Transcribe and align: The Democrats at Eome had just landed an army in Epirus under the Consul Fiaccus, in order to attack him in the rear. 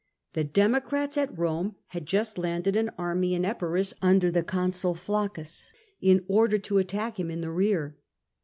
The 0.33 0.43
Democrats 0.43 1.15
at 1.15 1.35
Eome 1.35 1.75
had 1.89 2.07
just 2.07 2.39
landed 2.39 2.75
an 2.75 2.89
army 2.97 3.35
in 3.35 3.45
Epirus 3.45 3.93
under 4.01 4.31
the 4.31 4.41
Consul 4.41 4.95
Fiaccus, 4.95 5.71
in 6.01 6.25
order 6.27 6.57
to 6.57 6.79
attack 6.79 7.19
him 7.19 7.29
in 7.29 7.41
the 7.41 7.51
rear. 7.51 7.99